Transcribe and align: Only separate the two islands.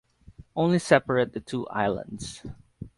Only 0.55 0.79
separate 0.79 1.33
the 1.33 1.39
two 1.39 1.67
islands. 1.67 2.41